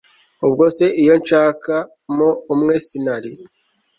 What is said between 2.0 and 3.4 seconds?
mo umwe sinari